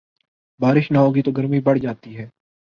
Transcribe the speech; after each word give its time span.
بارش 0.59 0.91
نہ 0.91 0.97
ہوتو 0.97 1.31
گرمی 1.31 1.59
بڑھ 1.59 1.79
جاتی 1.79 2.17
ہے۔ 2.17 2.27